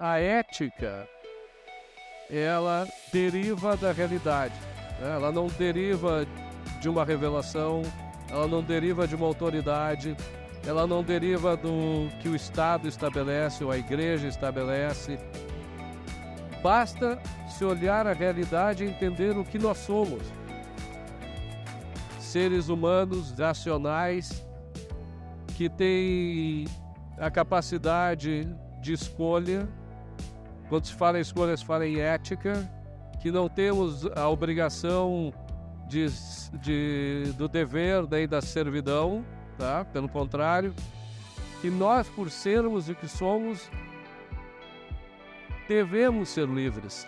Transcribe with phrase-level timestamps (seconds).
[0.00, 1.06] a ética
[2.30, 4.54] ela deriva da realidade.
[4.98, 5.14] Né?
[5.14, 6.26] Ela não deriva
[6.80, 7.82] de uma revelação,
[8.30, 10.16] ela não deriva de uma autoridade,
[10.66, 15.18] ela não deriva do que o Estado estabelece ou a igreja estabelece.
[16.62, 20.22] Basta se olhar a realidade e entender o que nós somos.
[22.18, 24.46] Seres humanos racionais
[25.56, 26.66] que têm
[27.18, 28.48] a capacidade
[28.80, 29.68] de escolha.
[30.70, 32.70] Quando se fala em escolha, se fala em ética,
[33.20, 35.34] que não temos a obrigação
[35.88, 36.06] de,
[36.60, 39.24] de, do dever nem da servidão,
[39.58, 39.84] tá?
[39.84, 40.72] pelo contrário,
[41.60, 43.68] que nós, por sermos o que somos,
[45.68, 47.04] devemos ser livres.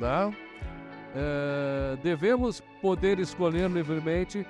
[0.00, 0.32] Tá?
[1.14, 4.46] É, devemos poder escolher livremente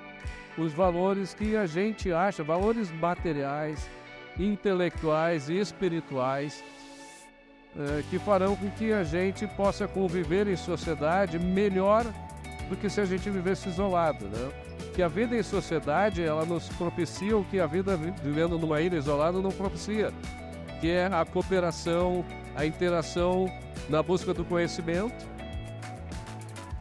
[0.57, 3.89] os valores que a gente acha, valores materiais,
[4.39, 6.63] intelectuais e espirituais,
[7.77, 12.05] é, que farão com que a gente possa conviver em sociedade melhor
[12.69, 14.25] do que se a gente vivesse isolado.
[14.25, 14.51] Né?
[14.95, 18.97] Que a vida em sociedade ela nos propicia o que a vida vivendo numa ilha
[18.97, 20.11] isolada não propicia,
[20.79, 23.51] que é a cooperação, a interação
[23.89, 25.27] na busca do conhecimento.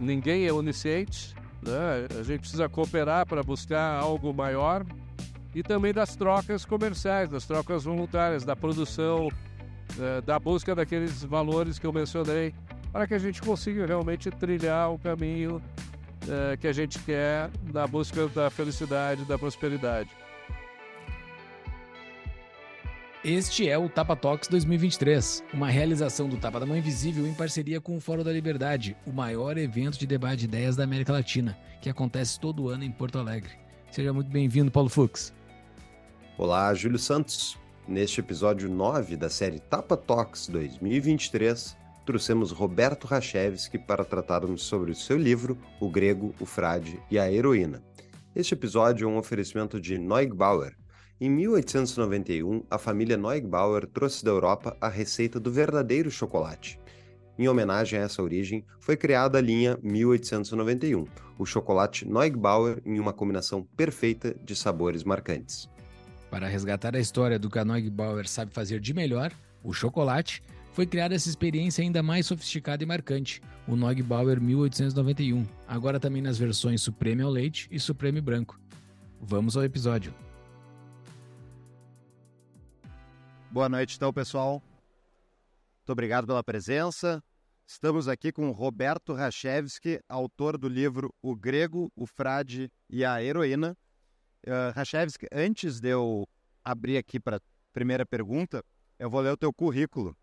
[0.01, 2.07] Ninguém é onisciente, né?
[2.19, 4.85] a gente precisa cooperar para buscar algo maior
[5.55, 9.29] e também das trocas comerciais, das trocas voluntárias, da produção,
[9.99, 12.55] eh, da busca daqueles valores que eu mencionei,
[12.93, 15.63] para que a gente consiga realmente trilhar o caminho
[16.29, 20.11] eh, que a gente quer na busca da felicidade, da prosperidade.
[23.25, 27.81] Este é o Tapa Talks 2023, uma realização do Tapa da Mãe Invisível em parceria
[27.81, 31.59] com o Fórum da Liberdade, o maior evento de debate de ideias da América Latina,
[31.83, 33.51] que acontece todo ano em Porto Alegre.
[33.91, 35.35] Seja muito bem-vindo, Paulo Fux.
[36.37, 37.59] Olá, Júlio Santos.
[37.89, 44.95] Neste episódio 9 da série Tapa Talks 2023, trouxemos Roberto Rachevski para tratarmos sobre o
[44.95, 47.83] seu livro O Grego, o Frade e a Heroína.
[48.37, 50.77] Este episódio é um oferecimento de Neugbauer,
[51.21, 56.79] em 1891, a família Neugbauer trouxe da Europa a receita do verdadeiro chocolate.
[57.37, 63.13] Em homenagem a essa origem, foi criada a linha 1891, o chocolate Neugbauer em uma
[63.13, 65.69] combinação perfeita de sabores marcantes.
[66.31, 67.65] Para resgatar a história do que a
[68.27, 73.43] sabe fazer de melhor, o chocolate, foi criada essa experiência ainda mais sofisticada e marcante,
[73.67, 78.61] o Neugbauer 1891, agora também nas versões Supreme ao leite e Supreme branco.
[79.21, 80.15] Vamos ao episódio.
[83.51, 84.63] Boa noite, então, pessoal.
[85.79, 87.23] Muito obrigado pela presença.
[87.67, 93.75] Estamos aqui com Roberto Rachevski, autor do livro O Grego, o Frade e a Heroína.
[94.47, 96.27] Uh, Rachevski, antes de eu
[96.65, 97.41] abrir aqui para a
[97.73, 98.65] primeira pergunta,
[98.99, 100.17] eu vou ler o teu currículo,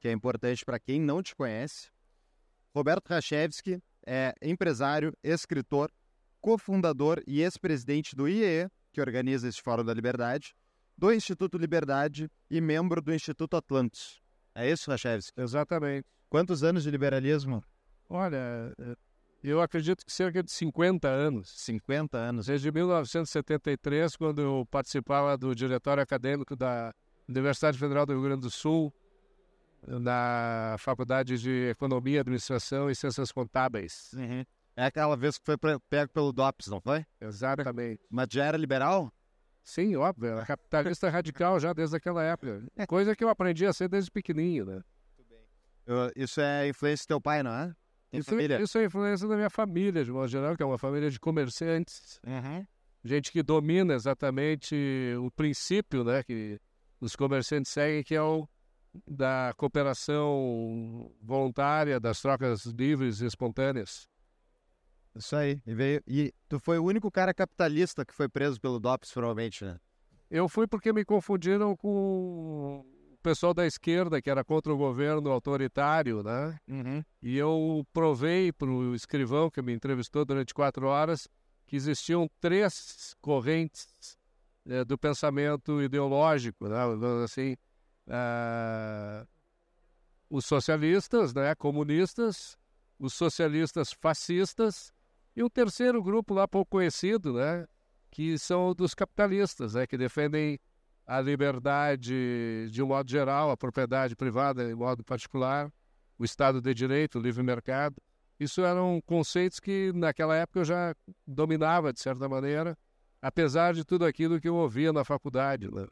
[0.00, 1.90] que é importante para quem não te conhece.
[2.74, 5.90] Roberto Rachevski é empresário, escritor,
[6.40, 10.54] cofundador e ex-presidente do IEE, que organiza este Fórum da Liberdade,
[10.96, 14.20] do Instituto Liberdade e membro do Instituto Atlantis.
[14.54, 15.40] É isso, Rachevski?
[15.40, 16.06] Exatamente.
[16.28, 17.62] Quantos anos de liberalismo?
[18.08, 18.72] Olha,
[19.50, 21.48] eu acredito que cerca de 50 anos.
[21.50, 22.46] 50 anos.
[22.46, 26.92] Desde 1973, quando eu participava do diretório acadêmico da
[27.28, 28.92] Universidade Federal do Rio Grande do Sul,
[29.86, 34.12] na Faculdade de Economia, Administração e Ciências Contábeis.
[34.14, 34.44] Uhum.
[34.76, 35.56] É aquela vez que foi
[35.88, 37.06] pego pelo DOPS, não foi?
[37.20, 38.00] Exatamente.
[38.10, 39.12] Mas já era liberal?
[39.64, 42.62] Sim, óbvio, era capitalista radical já desde aquela época.
[42.86, 44.82] Coisa que eu aprendi a ser desde pequenininho, né?
[45.16, 45.38] Muito bem.
[45.86, 47.74] Eu, isso é influência do teu pai, não é?
[48.18, 51.18] Isso, isso, é influência da minha família, de modo geral, que é uma família de
[51.18, 52.20] comerciantes.
[52.26, 52.64] Uhum.
[53.04, 54.74] Gente que domina exatamente
[55.20, 56.60] o princípio né, que
[57.00, 58.48] os comerciantes seguem, que é o
[59.06, 64.08] da cooperação voluntária, das trocas livres e espontâneas.
[65.14, 65.60] Isso aí.
[65.66, 69.64] E, veio, e tu foi o único cara capitalista que foi preso pelo DOPS, provavelmente,
[69.64, 69.78] né?
[70.30, 72.84] Eu fui porque me confundiram com
[73.26, 76.56] pessoal da esquerda, que era contra o governo autoritário, né?
[76.68, 77.04] Uhum.
[77.20, 81.26] E eu provei para o escrivão que me entrevistou durante quatro horas
[81.66, 84.16] que existiam três correntes
[84.64, 86.76] é, do pensamento ideológico, né?
[87.24, 87.56] Assim,
[88.06, 89.26] uh,
[90.30, 91.52] os socialistas, né?
[91.56, 92.56] Comunistas,
[92.96, 94.92] os socialistas fascistas
[95.34, 97.66] e um terceiro grupo lá pouco conhecido, né,
[98.08, 100.60] que são dos capitalistas, né, que defendem
[101.06, 105.72] a liberdade de um modo geral, a propriedade privada em modo particular,
[106.18, 107.96] o Estado de Direito, o livre mercado.
[108.38, 110.94] Isso eram conceitos que naquela época eu já
[111.26, 112.76] dominava de certa maneira,
[113.22, 115.70] apesar de tudo aquilo que eu ouvia na faculdade.
[115.70, 115.86] Né?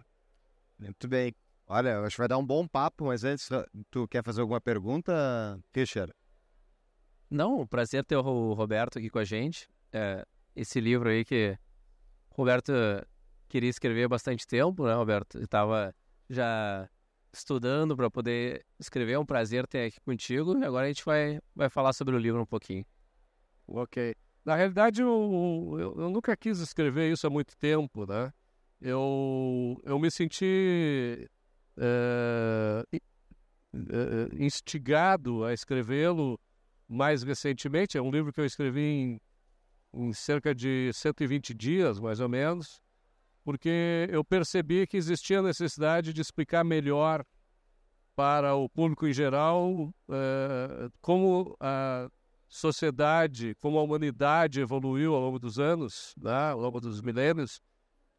[0.79, 1.35] Muito bem.
[1.67, 3.49] Olha, acho que vai dar um bom papo, mas antes,
[3.91, 6.13] tu quer fazer alguma pergunta, Fischer?
[7.31, 9.67] Não, prazer ter o Roberto aqui com a gente.
[9.91, 11.57] É, esse livro aí que
[12.31, 12.73] o Roberto
[13.49, 15.39] queria escrever há bastante tempo, né, Roberto?
[15.39, 15.95] Estava
[16.29, 16.89] já
[17.33, 19.13] estudando para poder escrever.
[19.13, 20.59] É um prazer ter aqui contigo.
[20.59, 22.85] E agora a gente vai, vai falar sobre o livro um pouquinho.
[23.67, 24.15] Ok.
[24.45, 28.33] Na realidade, eu, eu, eu nunca quis escrever isso há muito tempo, né?
[28.81, 31.29] Eu, eu me senti
[31.79, 32.85] é,
[34.39, 36.39] instigado a escrevê-lo
[36.87, 37.97] mais recentemente.
[37.97, 39.21] É um livro que eu escrevi em,
[39.95, 42.84] em cerca de 120 dias, mais ou menos
[43.45, 47.25] porque eu percebi que existia necessidade de explicar melhor
[48.17, 52.09] para o público em geral eh, como a
[52.49, 57.61] sociedade, como a humanidade evoluiu ao longo dos anos, né, ao longo dos milênios,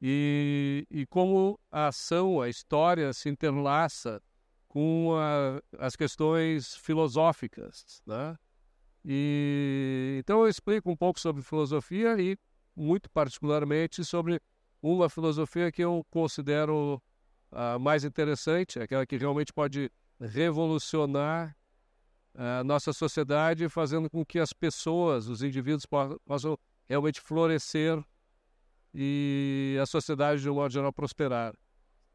[0.01, 4.21] e, e como a ação, a história se interlaça
[4.67, 8.01] com a, as questões filosóficas.
[8.05, 8.37] Né?
[9.05, 12.37] E, então eu explico um pouco sobre filosofia e,
[12.75, 14.41] muito particularmente, sobre
[14.93, 17.01] uma filosofia que eu considero
[17.51, 21.55] a mais interessante, aquela que realmente pode revolucionar
[22.33, 25.85] a nossa sociedade, fazendo com que as pessoas, os indivíduos
[26.25, 28.03] possam realmente florescer
[28.93, 31.53] e a sociedade, de um modo geral, prosperar.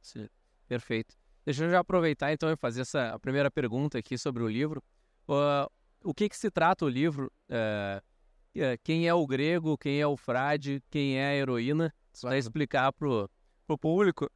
[0.00, 0.28] Sim,
[0.68, 1.14] perfeito.
[1.44, 4.82] Deixa eu já aproveitar então e fazer essa a primeira pergunta aqui sobre o livro.
[5.28, 5.70] Uh,
[6.04, 7.32] o que, que se trata o livro?
[7.48, 11.94] Uh, quem é o grego, quem é o frade, quem é a heroína?
[12.20, 14.30] Para explicar para o público.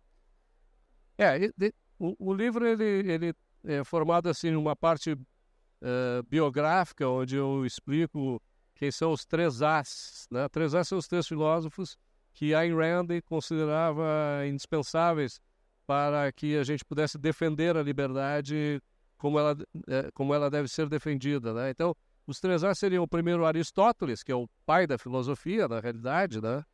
[1.19, 1.51] É,
[1.99, 3.35] o, o, livro ele, ele
[3.65, 8.43] é formado assim numa parte uh, biográfica, onde eu explico
[8.75, 10.27] quem são os três As.
[10.31, 10.49] Né?
[10.49, 11.97] Três As são os três filósofos
[12.33, 15.41] que Ayn Rand considerava indispensáveis
[15.87, 18.81] para que a gente pudesse defender a liberdade
[19.17, 19.57] como ela,
[19.89, 21.55] é, como ela deve ser defendida.
[21.55, 21.71] Né?
[21.71, 21.95] Então,
[22.27, 26.41] os três As seriam o primeiro Aristóteles, que é o pai da filosofia, na realidade,
[26.41, 26.65] né?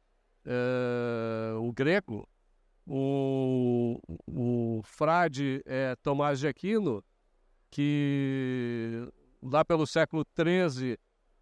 [0.47, 2.29] Uh, o grego,
[2.87, 7.05] o, o frade é Tomás de Aquino,
[7.71, 9.09] que
[9.43, 10.99] lá pelo século XIII uh,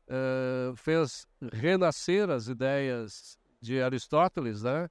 [0.09, 4.89] eh, fez renascer as ideias de Aristóteles, né?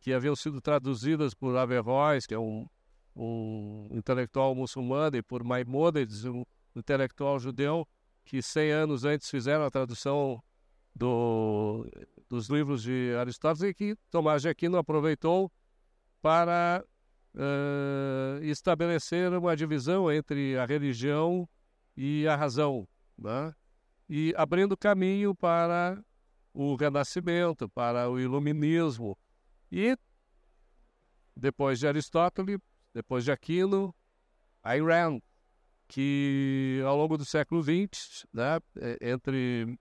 [0.00, 2.66] que haviam sido traduzidas por Averroes, que é um,
[3.14, 6.44] um intelectual muçulmano, e por Maimônides, um
[6.74, 7.86] intelectual judeu,
[8.24, 10.42] que 100 anos antes fizeram a tradução
[10.98, 11.86] do,
[12.28, 15.50] dos livros de Aristóteles e que Tomás de Aquino aproveitou
[16.20, 16.84] para
[17.34, 21.48] uh, estabelecer uma divisão entre a religião
[21.96, 22.86] e a razão,
[23.16, 23.54] né?
[24.08, 26.02] e abrindo caminho para
[26.52, 29.16] o Renascimento, para o Iluminismo.
[29.70, 29.96] E
[31.36, 32.58] depois de Aristóteles,
[32.92, 33.94] depois de Aquino,
[34.64, 35.20] Ayn Rand,
[35.86, 38.58] que ao longo do século XX, né,
[39.00, 39.78] entre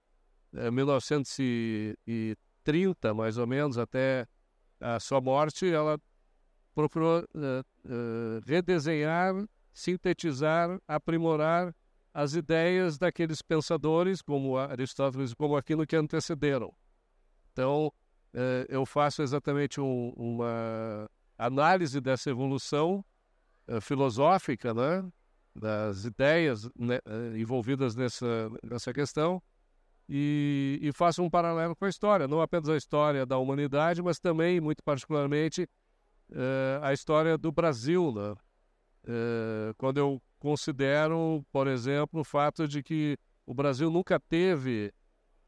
[0.54, 4.28] 1930, mais ou menos, até
[4.80, 6.00] a sua morte, ela
[6.74, 9.34] procurou uh, uh, redesenhar,
[9.74, 11.76] sintetizar, aprimorar
[12.14, 16.76] as ideias daqueles pensadores, como Aristóteles, como aquilo que antecederam.
[17.52, 23.04] Então, uh, eu faço exatamente um, uma análise dessa evolução
[23.82, 25.04] filosófica, né,
[25.54, 27.02] das ideias né,
[27.38, 29.44] envolvidas nessa, nessa questão,
[30.10, 34.20] e, e faço um paralelo com a história, não apenas a história da humanidade, mas
[34.20, 35.68] também, muito particularmente,
[36.32, 38.14] eh, a história do Brasil.
[38.14, 38.36] Né?
[39.06, 44.94] Eh, quando eu considero, por exemplo, o fato de que o Brasil nunca teve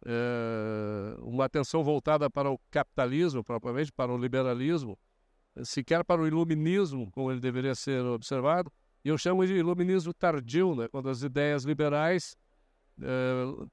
[0.05, 4.97] eh, uma atenção voltada para o capitalismo, propriamente para o liberalismo,
[5.63, 8.71] sequer para o iluminismo, como ele deveria ser observado,
[9.05, 10.89] e eu chamo de iluminismo tardio, né?
[10.89, 12.35] quando as ideias liberais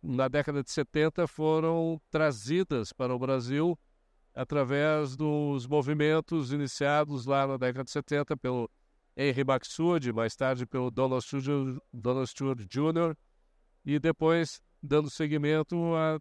[0.03, 3.79] na década de 70 foram trazidas para o Brasil
[4.35, 8.71] através dos movimentos iniciados lá na década de 70 pelo
[9.17, 11.25] Henry Maxud, mais tarde pelo Donald
[12.27, 13.17] Stewart Jr.,
[13.85, 16.21] e depois dando seguimento a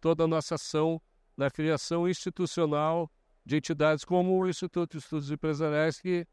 [0.00, 1.02] toda a nossa ação
[1.36, 3.10] na criação institucional
[3.44, 6.26] de entidades como o Instituto de Estudos Empresariais, que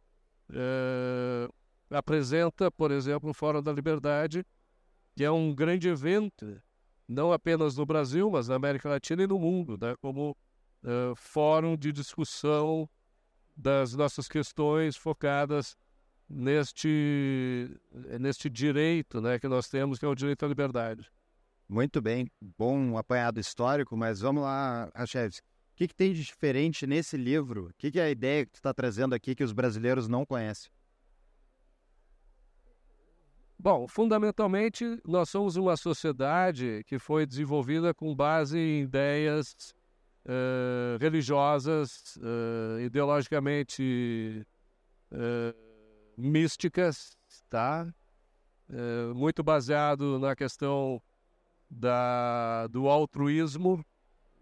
[0.51, 1.49] eh,
[1.89, 4.45] apresenta, por exemplo, o Fórum da Liberdade,
[5.15, 6.61] que é um grande evento,
[7.07, 9.95] não apenas no Brasil, mas na América Latina e no mundo, né?
[10.01, 10.35] como
[10.83, 12.89] uh, fórum de discussão
[13.55, 15.77] das nossas questões focadas
[16.29, 17.69] neste,
[18.19, 21.09] neste direito né, que nós temos, que é o direito à liberdade.
[21.67, 25.47] Muito bem, bom apanhado histórico, mas vamos lá, Rachevski.
[25.47, 27.67] O que, que, tem de diferente nesse livro?
[27.67, 30.25] O que, que, é a ideia que tu está trazendo aqui que os brasileiros não
[30.25, 30.71] conhecem?
[33.57, 39.73] Bom, fundamentalmente, nós somos uma sociedade que foi desenvolvida com base em ideias
[40.25, 44.45] uh, religiosas, uh, ideologicamente
[45.11, 45.55] uh,
[46.17, 47.17] místicas,
[47.49, 47.87] tá?
[49.13, 50.99] muito baseado na questão
[51.69, 53.85] da, do altruísmo,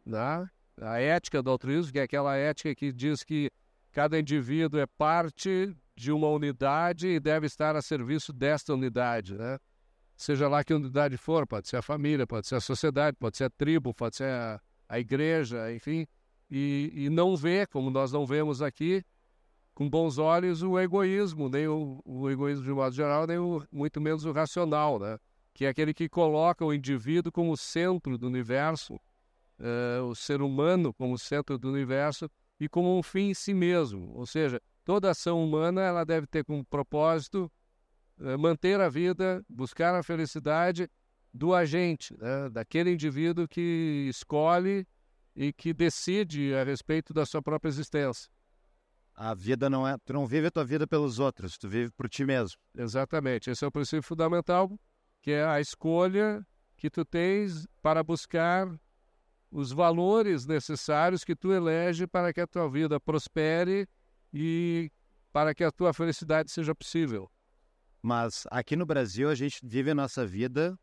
[0.06, 0.50] né?
[0.80, 3.52] a ética do altruísmo, que é aquela ética que diz que
[3.92, 9.60] cada indivíduo é parte de uma unidade e deve estar a serviço desta unidade, né?
[10.16, 13.46] Seja lá que unidade for, pode ser a família, pode ser a sociedade, pode ser
[13.46, 16.08] a tribo, pode ser a, a igreja, enfim,
[16.50, 19.04] e, e não vê, como nós não vemos aqui,
[19.74, 24.00] com bons olhos o egoísmo, nem o, o egoísmo de modo geral, nem o, muito
[24.00, 25.18] menos o racional, né?
[25.54, 28.96] Que é aquele que coloca o indivíduo como centro do universo,
[29.60, 34.12] uh, o ser humano como centro do universo e como um fim em si mesmo,
[34.16, 37.52] ou seja, toda ação humana ela deve ter como propósito
[38.20, 40.90] é, manter a vida, buscar a felicidade
[41.34, 42.50] do agente, né?
[42.50, 44.86] daquele indivíduo que escolhe
[45.36, 48.30] e que decide a respeito da sua própria existência.
[49.16, 52.10] A vida não é, tu não vive a tua vida pelos outros, tu vive por
[52.10, 52.58] ti mesmo.
[52.76, 54.72] Exatamente, esse é o princípio fundamental,
[55.22, 56.46] que é a escolha
[56.78, 58.68] que tu tens para buscar
[59.52, 63.88] os valores necessários que tu elege para que a tua vida prospere
[64.34, 64.92] e
[65.32, 67.30] para que a tua felicidade seja possível.
[68.02, 70.78] Mas aqui no Brasil a gente vive a nossa vida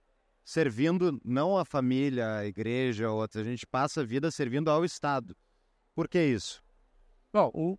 [0.45, 4.85] servindo não a família, a igreja ou outra, a gente passa a vida servindo ao
[4.85, 5.37] Estado.
[5.95, 6.63] Por que isso?
[7.33, 7.79] Bom, o...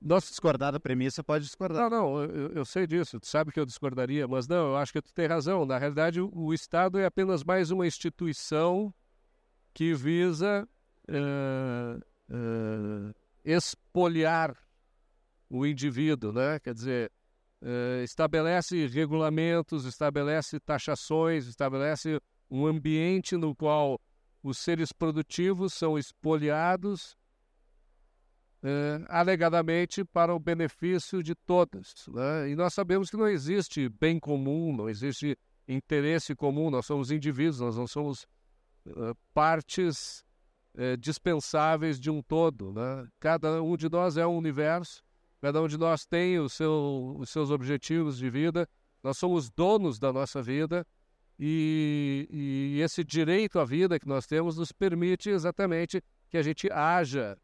[0.00, 1.88] Nosso discordar da premissa pode discordar.
[1.88, 4.92] Não, não, eu, eu, sei disso, tu sabe que eu discordaria, mas não, eu acho
[4.92, 5.64] que tu tem razão.
[5.64, 8.92] Na realidade, o, o Estado é apenas mais uma instituição
[9.72, 10.68] que visa
[11.08, 12.04] uh,
[12.34, 13.14] uh,
[13.44, 14.56] espoliar
[15.48, 16.58] o indivíduo, né?
[16.58, 17.12] Quer dizer,
[17.62, 24.00] uh, estabelece regulamentos, estabelece taxações, estabelece um ambiente no qual
[24.42, 27.16] os seres produtivos são espoliados
[28.62, 32.06] uh, alegadamente para o benefício de todos.
[32.08, 32.50] Né?
[32.50, 35.36] E nós sabemos que não existe bem comum, não existe
[35.68, 38.26] interesse comum, nós somos indivíduos, nós não somos
[38.86, 40.23] uh, partes
[40.76, 42.72] é, dispensáveis de um todo.
[42.72, 43.06] Né?
[43.20, 45.02] Cada um de nós é um universo,
[45.40, 48.68] cada um de nós tem o seu, os seus objetivos de vida,
[49.02, 50.86] nós somos donos da nossa vida
[51.38, 56.70] e, e esse direito à vida que nós temos nos permite exatamente que a gente
[56.70, 57.36] haja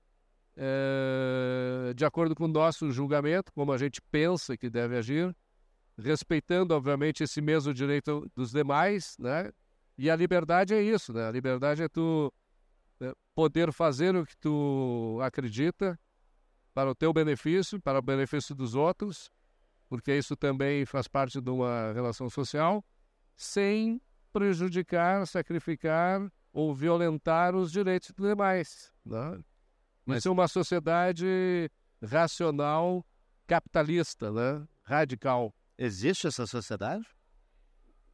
[0.56, 5.34] é, de acordo com o nosso julgamento, como a gente pensa que deve agir,
[5.98, 9.50] respeitando, obviamente, esse mesmo direito dos demais, né?
[9.96, 11.28] E a liberdade é isso, né?
[11.28, 12.32] A liberdade é tu
[13.34, 15.98] poder fazer o que tu acredita
[16.74, 19.30] para o teu benefício, para o benefício dos outros,
[19.88, 22.84] porque isso também faz parte de uma relação social,
[23.36, 24.00] sem
[24.32, 28.92] prejudicar, sacrificar ou violentar os direitos dos demais.
[29.04, 29.40] Né?
[30.04, 31.70] Mas é uma sociedade
[32.02, 33.04] racional,
[33.46, 34.66] capitalista, né?
[34.82, 35.54] radical.
[35.76, 37.06] Existe essa sociedade?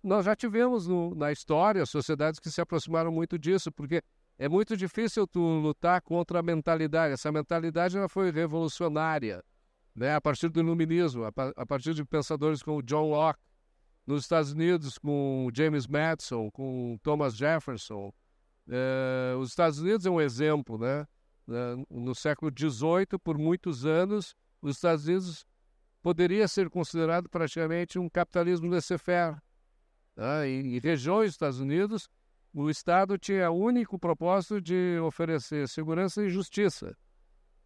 [0.03, 4.03] Nós já tivemos no, na história sociedades que se aproximaram muito disso, porque
[4.39, 7.15] é muito difícil tu lutar contra a mentalidade.
[7.15, 9.43] Essa mentalidade ela foi revolucionária,
[9.95, 10.15] né?
[10.15, 13.41] A partir do iluminismo, a, partir de pensadores como John Locke,
[14.07, 18.13] nos Estados Unidos com James Madison, com Thomas Jefferson.
[18.69, 21.07] É, os Estados Unidos é um exemplo, né?
[21.89, 25.47] No século XVIII, por muitos anos, os Estados Unidos
[26.03, 29.37] poderia ser considerado praticamente um capitalismo laissez-faire.
[30.17, 30.49] Né?
[30.49, 32.09] Em, em regiões dos Estados Unidos,
[32.59, 36.97] o Estado tinha o único propósito de oferecer segurança e justiça.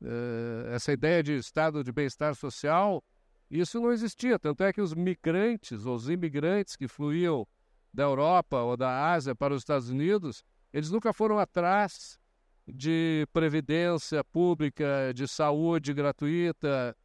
[0.03, 3.01] É, essa ideia de Estado de bem-estar social,
[3.49, 4.37] isso não existia.
[4.37, 7.47] Tanto é que os migrantes, os imigrantes que fluíam
[7.95, 10.43] da Europa ou da Ásia para os Estados Unidos,
[10.73, 12.19] eles nunca foram atrás
[12.67, 16.97] de previdência pública, de saúde gratuita,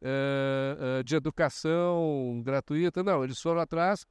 [0.00, 3.02] é, de educação gratuita.
[3.02, 4.06] Não, eles foram atrás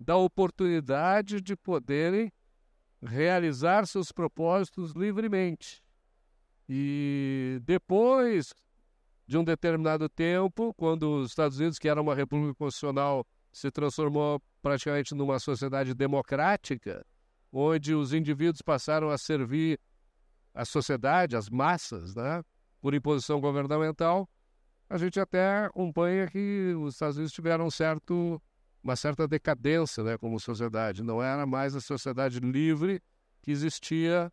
[0.00, 2.32] da oportunidade de poderem
[3.02, 5.82] realizar seus propósitos livremente.
[6.68, 8.52] E depois
[9.26, 14.40] de um determinado tempo, quando os Estados Unidos, que era uma república constitucional, se transformou
[14.62, 17.04] praticamente numa sociedade democrática,
[17.52, 19.78] onde os indivíduos passaram a servir
[20.54, 22.42] a sociedade, as massas, né,
[22.80, 24.28] por imposição governamental,
[24.88, 28.40] a gente até acompanha que os Estados Unidos tiveram um certo
[28.88, 31.02] uma certa decadência né, como sociedade.
[31.02, 33.02] Não era mais a sociedade livre
[33.42, 34.32] que existia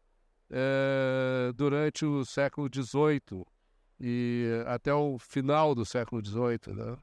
[0.50, 3.46] é, durante o século XVIII
[4.00, 6.74] e até o final do século XVIII.
[6.74, 6.98] Né?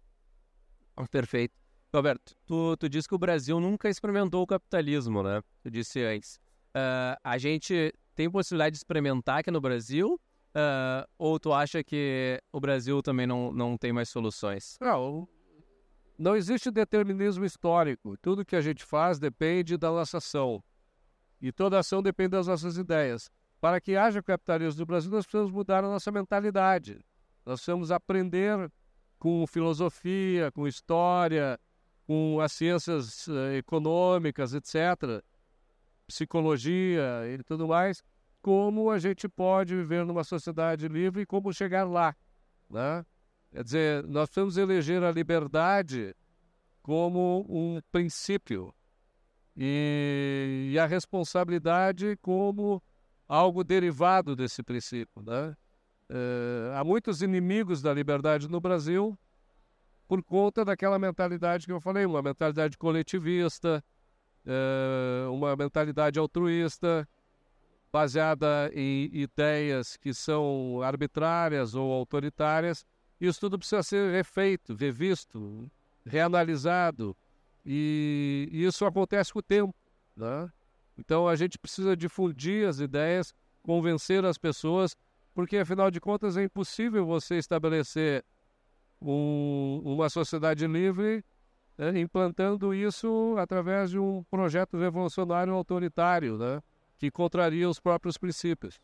[1.11, 1.54] Perfeito.
[1.94, 5.42] Roberto, tu, tu disse que o Brasil nunca experimentou o capitalismo, né?
[5.62, 6.37] Tu disse antes.
[6.75, 10.18] Uh, a gente tem possibilidade de experimentar aqui no Brasil?
[10.54, 14.78] Uh, ou tu acha que o Brasil também não, não tem mais soluções?
[14.80, 15.28] Não,
[16.23, 18.17] não existe determinismo histórico.
[18.17, 20.62] Tudo que a gente faz depende da nossa ação.
[21.41, 23.29] E toda ação depende das nossas ideias.
[23.61, 27.05] Para que haja capitalismo no Brasil, nós precisamos mudar a nossa mentalidade.
[27.45, 28.71] Nós precisamos aprender
[29.19, 31.59] com filosofia, com história,
[32.07, 35.25] com as ciências uh, econômicas, etc.,
[36.07, 37.02] psicologia
[37.33, 38.02] e tudo mais,
[38.41, 42.14] como a gente pode viver numa sociedade livre e como chegar lá.
[42.71, 43.05] Né?
[43.52, 46.16] Quer dizer, nós precisamos eleger a liberdade
[46.82, 48.75] como um princípio
[49.54, 52.82] e, e a responsabilidade como
[53.28, 55.23] algo derivado desse princípio.
[55.23, 55.54] Né?
[56.11, 59.18] Uh, há muitos inimigos da liberdade no Brasil
[60.09, 63.82] por conta daquela mentalidade que eu falei, uma mentalidade coletivista,
[64.47, 67.09] uh, uma mentalidade altruísta,
[67.92, 72.85] baseada em ideias que são arbitrárias ou autoritárias.
[73.25, 75.71] Isso tudo precisa ser refeito, revisto,
[76.05, 77.17] reanalisado.
[77.64, 79.75] E, e isso acontece com o tempo.
[80.17, 80.50] Né?
[80.99, 84.97] Então a gente precisa difundir as ideias, convencer as pessoas
[85.35, 88.25] porque afinal de contas é impossível você estabelecer
[89.00, 91.25] um, uma sociedade livre
[91.76, 96.62] né, implantando isso através de um projeto revolucionário autoritário, né,
[96.99, 98.79] que contraria os próprios princípios.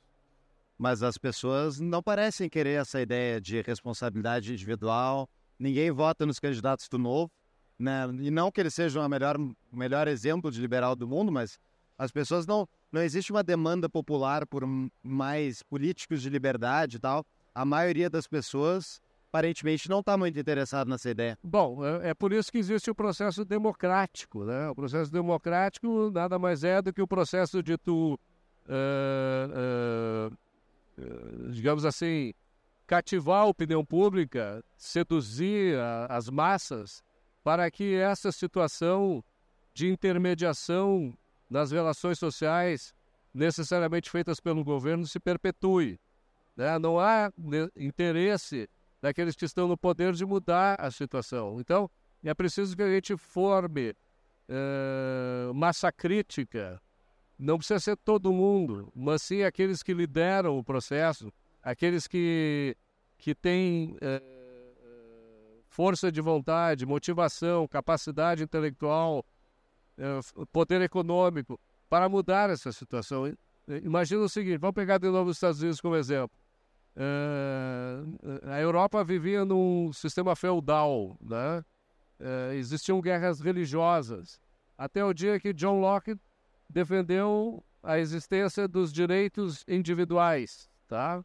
[0.79, 5.29] Mas as pessoas não parecem querer essa ideia de responsabilidade individual.
[5.59, 7.33] Ninguém vota nos candidatos do novo,
[7.77, 8.07] né?
[8.21, 9.37] E não que eles sejam o melhor,
[9.73, 11.59] melhor exemplo de liberal do mundo, mas
[11.99, 12.69] as pessoas não.
[12.91, 14.63] Não existe uma demanda popular por
[15.03, 17.23] mais políticos de liberdade e tal.
[17.55, 21.39] A maioria das pessoas aparentemente não está muito interessada nessa ideia.
[21.43, 24.71] Bom, é, é, por isso que existe o processo democrático, né?
[24.71, 30.39] O processo democrático nada mais é do que o processo de tu, uh, uh,
[31.51, 32.33] digamos assim,
[32.87, 37.03] cativar a opinião pública, seduzir a, as massas
[37.43, 39.25] para que essa situação
[39.73, 41.17] de intermediação
[41.49, 42.95] nas relações sociais
[43.33, 46.01] necessariamente feitas pelo governo se perpetue.
[46.57, 46.79] Né?
[46.79, 47.33] Não há
[47.77, 48.69] interesse
[49.01, 51.61] daqueles que estão no poder de mudar a situação.
[51.61, 51.89] Então,
[52.25, 53.95] é preciso que a gente forme
[54.49, 56.81] uh, massa crítica.
[57.39, 62.77] Não precisa ser todo mundo, mas sim aqueles que lideram o processo, aqueles que,
[63.17, 69.25] que têm uh, força de vontade, motivação, capacidade intelectual,
[69.97, 70.21] é,
[70.53, 73.33] poder econômico para mudar essa situação.
[73.85, 76.37] Imagina o seguinte, vamos pegar de novo os Estados Unidos como exemplo.
[76.97, 81.65] Uh, a Europa vivia num sistema feudal, né?
[82.19, 84.41] Uh, existiam guerras religiosas,
[84.77, 86.17] até o dia que John Locke
[86.69, 91.25] defendeu a existência dos direitos individuais, tá?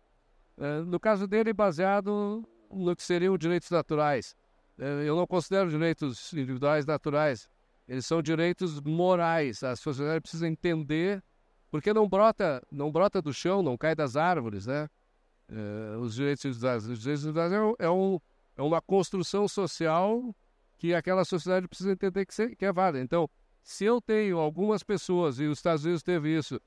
[0.57, 4.35] Uh, no caso dele, baseado no que seriam direitos naturais.
[4.77, 7.47] eu não considero direitos individuais naturais,
[7.87, 9.63] eles são direitos morais.
[9.63, 11.23] A sociedade precisa entender,
[11.69, 14.87] porque não brota, não brota do chão, não cai das árvores, né?
[15.49, 18.19] É, os direitos individuais, os direitos individuais é, é, um,
[18.55, 20.33] é uma construção social
[20.77, 23.03] que aquela sociedade precisa entender que é válida.
[23.03, 23.29] Então,
[23.63, 26.59] se eu tenho algumas pessoas, e os Estados Unidos teve isso,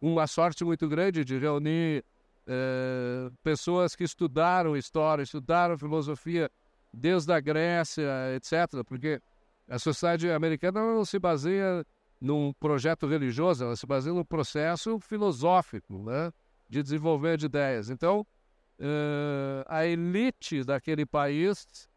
[0.00, 2.04] uma sorte muito grande de reunir
[2.46, 6.50] é, pessoas que estudaram história, estudaram filosofia
[6.92, 9.20] desde a Grécia, etc., porque
[9.68, 11.84] a sociedade americana não se baseia
[12.20, 16.30] num projeto religioso, ela se baseia num processo filosófico, né?
[16.68, 17.88] de desenvolvimento de ideias.
[17.88, 18.20] Então,
[18.78, 21.88] uh, a elite daquele país,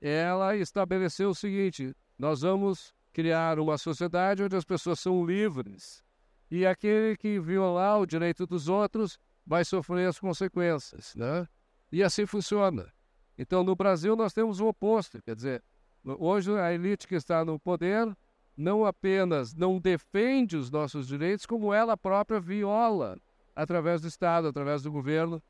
[0.00, 6.02] ela estabeleceu o seguinte: nós vamos criar uma sociedade onde as pessoas são livres
[6.50, 11.46] e aquele que violar o direito dos outros vai sofrer as consequências, né?
[11.90, 12.92] E assim funciona.
[13.36, 15.62] Então, no Brasil nós temos o oposto, quer dizer,
[16.04, 18.16] Hoje, a elite que está no poder
[18.56, 23.16] não apenas não defende os nossos direitos, como ela própria viola
[23.54, 25.40] através do Estado, através do governo,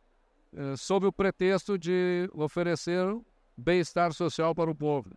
[0.53, 3.03] eh, sob o pretexto de oferecer
[3.57, 5.11] bem-estar social para o povo.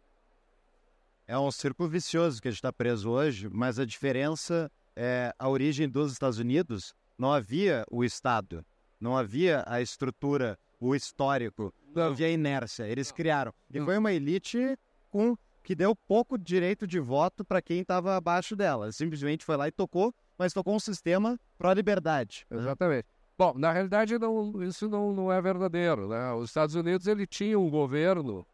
[1.28, 5.50] É um círculo vicioso que a gente está preso hoje, mas a diferença é a
[5.50, 6.94] origem dos Estados Unidos.
[7.18, 8.64] Não havia o Estado,
[9.00, 12.88] não havia a estrutura, o histórico, não, não havia a inércia.
[12.88, 13.16] Eles não.
[13.16, 13.54] criaram.
[13.74, 13.86] E não.
[13.86, 14.78] foi uma elite
[15.10, 18.92] com que deu pouco direito de voto para quem estava abaixo dela.
[18.92, 22.46] Simplesmente foi lá e tocou, mas tocou um sistema pró-liberdade.
[22.52, 22.60] Né?
[22.60, 23.08] Exatamente.
[23.36, 26.08] Bom, na realidade não, isso não, não é verdadeiro.
[26.08, 26.34] Né?
[26.34, 28.46] Os Estados Unidos ele tinha um governo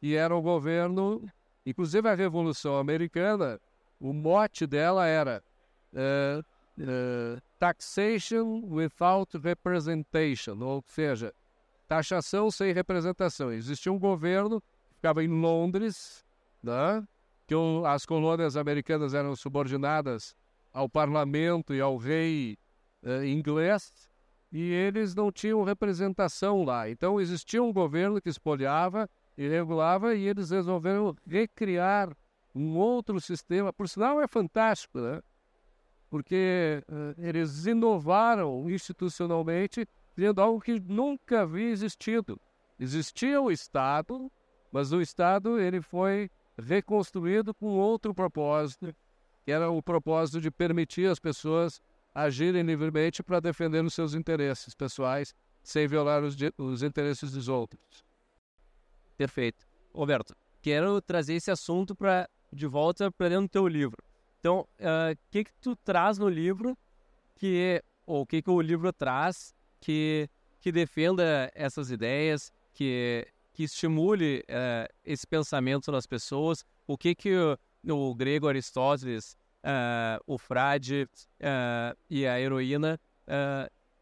[0.00, 1.28] e era um governo,
[1.64, 3.60] inclusive a Revolução Americana,
[3.98, 5.42] o mote dela era
[5.92, 6.44] uh,
[6.80, 11.32] uh, taxation without representation, ou seja,
[11.88, 13.52] taxação sem representação.
[13.52, 16.24] Existia um governo que ficava em Londres,
[16.62, 17.06] né,
[17.46, 20.34] que o, as colônias americanas eram subordinadas
[20.72, 22.58] ao parlamento e ao rei
[23.02, 24.10] uh, inglês,
[24.52, 26.88] e eles não tinham representação lá.
[26.88, 32.16] Então existia um governo que espoliava regulava, e eles resolveram recriar
[32.54, 33.72] um outro sistema.
[33.72, 35.20] Por sinal, é fantástico, né?
[36.08, 42.40] Porque uh, eles inovaram institucionalmente, criando algo que nunca havia existido.
[42.78, 44.30] Existia o Estado,
[44.70, 48.94] mas o Estado ele foi reconstruído com outro propósito,
[49.44, 51.80] que era o propósito de permitir as pessoas
[52.14, 58.03] agirem livremente para defender os seus interesses pessoais, sem violar os, os interesses dos outros.
[59.16, 59.66] Perfeito.
[59.92, 63.96] Roberto, quero trazer esse assunto para de volta para dentro do teu livro.
[64.38, 66.76] Então, o uh, que que tu traz no livro
[67.36, 70.28] que ou o que que o livro traz que
[70.60, 76.64] que defenda essas ideias, que que estimule uh, esse pensamento nas pessoas?
[76.86, 81.08] O que que o, o grego Aristóteles, uh, o frade
[82.10, 82.98] e a heroína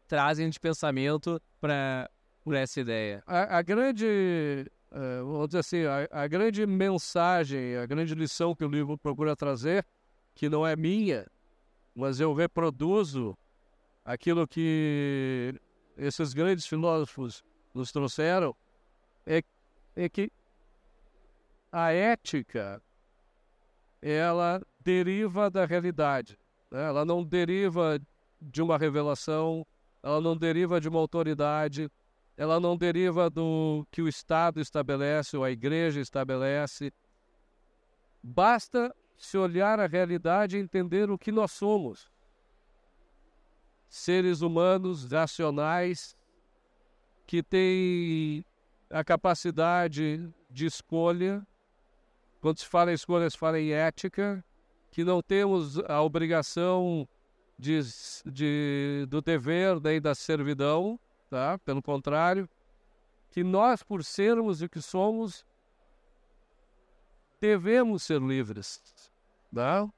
[0.07, 2.09] trazem de pensamento para
[2.53, 3.23] essa ideia?
[3.25, 8.63] A, a grande uh, vamos dizer assim, a, a, grande mensagem, a grande lição que
[8.63, 9.85] o livro procura trazer,
[10.35, 11.25] que não é minha,
[11.95, 13.37] mas eu reproduzo
[14.05, 15.53] aquilo que
[15.97, 18.55] esses grandes filósofos nos trouxeram,
[19.25, 19.43] é,
[19.95, 20.31] é que
[21.71, 22.81] a ética
[24.01, 26.37] ela deriva da realidade.
[26.69, 26.87] Né?
[26.87, 27.99] Ela não deriva
[28.41, 29.65] de uma revelação,
[30.01, 31.89] ela não deriva de uma autoridade,
[32.35, 36.91] ela não deriva do que o Estado estabelece ou a igreja estabelece.
[38.21, 42.11] Basta se olhar a realidade e entender o que nós somos.
[43.87, 46.15] Seres humanos racionais
[47.27, 48.43] que têm
[48.89, 51.45] a capacidade de escolha.
[52.41, 54.43] Quando se fala em escolha, se fala em ética,
[54.91, 57.07] que não temos a obrigação
[57.57, 57.79] de,
[58.25, 60.99] de, do dever nem da servidão,
[61.33, 61.57] tá?
[61.65, 62.47] Pelo contrário,
[63.31, 65.43] que nós, por sermos o que somos,
[67.41, 68.79] devemos ser livres,
[69.51, 69.89] tá?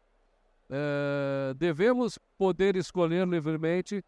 [0.69, 4.01] É, devemos poder escolher livremente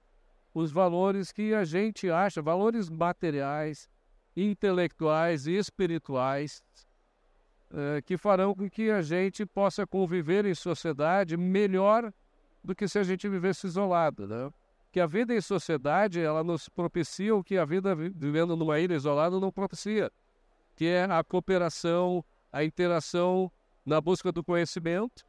[0.54, 3.90] os valores que a gente acha, valores materiais,
[4.34, 6.64] intelectuais e espirituais,
[7.74, 12.14] é, que farão com que a gente possa conviver em sociedade melhor
[12.64, 14.50] do que se a gente vivesse isolado, né?
[14.92, 18.96] Que a vida em sociedade ela nos propicia o que a vida vivendo numa ilha
[18.96, 20.12] isolada não propicia,
[20.76, 23.52] que é a cooperação, a interação
[23.86, 25.26] na busca do conhecimento.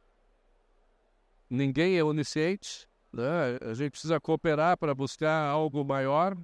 [1.49, 3.57] Ninguém é onisciente, né?
[3.61, 6.37] a gente precisa cooperar para buscar algo maior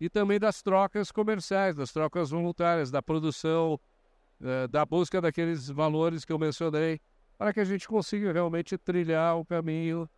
[0.00, 3.80] e também das trocas comerciais, das trocas voluntárias, da produção,
[4.42, 7.00] eh, da busca daqueles valores que eu mencionei,
[7.38, 10.08] para que a gente consiga realmente trilhar o caminho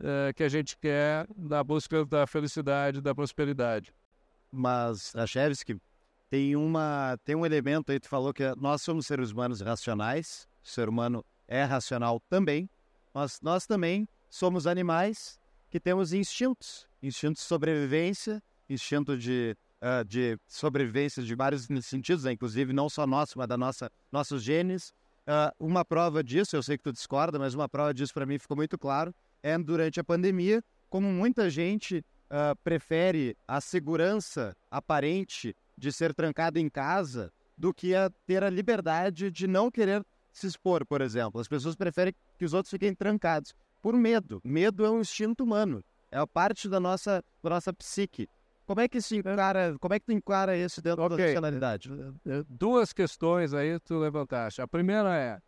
[0.00, 3.94] é, que a gente quer na busca da felicidade, da prosperidade.
[4.50, 5.80] Mas, Rachevski,
[6.30, 10.68] tem, uma, tem um elemento aí, tu falou que nós somos seres humanos racionais, o
[10.68, 12.68] ser humano é racional também,
[13.12, 15.38] mas nós também somos animais
[15.70, 22.32] que temos instintos, instinto de sobrevivência, instinto de, uh, de sobrevivência de vários sentidos, né?
[22.32, 24.92] inclusive não só nosso, mas da nossa nossos genes.
[25.26, 28.38] Uh, uma prova disso, eu sei que tu discorda, mas uma prova disso para mim
[28.38, 35.54] ficou muito claro, é durante a pandemia, como muita gente uh, prefere a segurança aparente
[35.76, 40.02] de ser trancado em casa do que a ter a liberdade de não querer
[40.32, 41.38] se expor, por exemplo.
[41.42, 44.40] As pessoas preferem que os outros fiquem trancados por medo.
[44.42, 48.26] Medo é um instinto humano, é parte da nossa, da nossa psique.
[48.66, 51.18] Como é que se encara, como é que tu encara isso dentro okay.
[51.18, 51.92] da racionalidade?
[51.92, 54.62] Eh, eh, duas questões aí tu levantaste.
[54.62, 55.38] A primeira é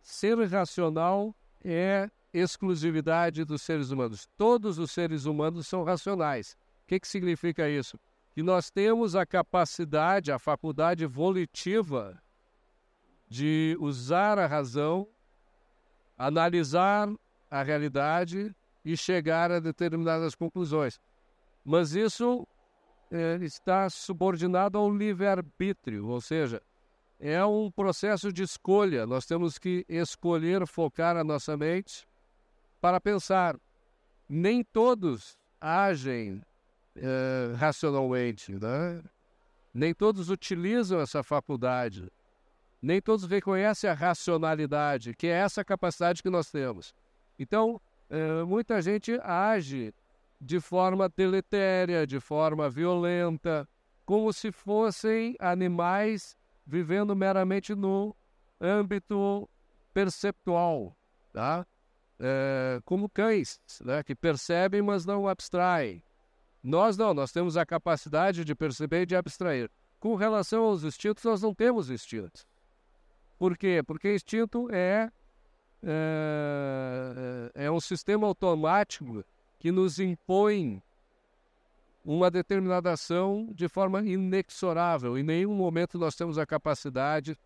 [0.00, 1.34] ser racional
[1.64, 4.28] é exclusividade dos seres humanos.
[4.36, 6.56] Todos os seres humanos são racionais.
[6.84, 7.98] O que, que significa isso?
[8.32, 12.20] Que nós temos a capacidade, a faculdade volitiva
[13.28, 15.08] de usar a razão,
[16.16, 17.08] analisar
[17.50, 21.00] a realidade e chegar a determinadas conclusões.
[21.64, 22.46] Mas isso
[23.10, 26.62] é, está subordinado ao livre-arbítrio, ou seja,
[27.18, 29.06] é um processo de escolha.
[29.06, 32.08] Nós temos que escolher focar a nossa mente
[32.80, 33.56] para pensar.
[34.28, 36.42] Nem todos agem
[36.96, 39.02] eh, racionalmente, né?
[39.72, 42.10] nem todos utilizam essa faculdade.
[42.82, 46.94] nem todos reconhecem a racionalidade, que é essa capacidade que nós temos.
[47.38, 49.94] Então, é, muita gente age
[50.40, 53.68] de forma deletéria, de forma violenta,
[54.06, 56.34] como se fossem animais
[56.66, 58.16] vivendo meramente no
[58.58, 59.48] âmbito
[59.92, 60.96] perceptual,
[61.32, 61.66] tá?
[62.22, 66.02] É, como cães, né, que percebem, mas não abstraem.
[66.62, 69.70] Nós não, nós temos a capacidade de perceber e de abstrair.
[69.98, 72.46] Com relação aos instintos, nós não temos instintos.
[73.38, 73.82] Por quê?
[73.86, 75.10] Porque instinto é,
[75.82, 79.24] é, é um sistema automático
[79.58, 80.82] que nos impõe
[82.04, 85.16] uma determinada ação de forma inexorável.
[85.16, 87.36] Em nenhum momento nós temos a capacidade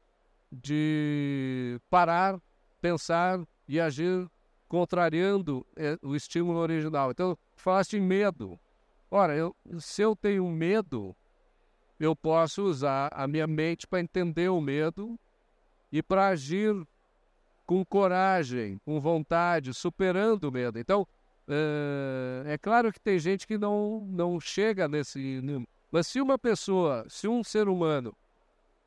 [0.50, 2.40] de parar,
[2.80, 4.28] pensar e agir
[4.68, 7.10] contrariando é, o estímulo original.
[7.10, 8.58] Então, falaste medo.
[9.10, 11.14] Ora, eu, se eu tenho medo,
[12.00, 15.18] eu posso usar a minha mente para entender o medo
[15.92, 16.74] e para agir
[17.66, 20.78] com coragem, com vontade, superando o medo.
[20.78, 21.06] Então,
[21.48, 25.40] é, é claro que tem gente que não, não chega nesse.
[25.90, 28.14] Mas se uma pessoa, se um ser humano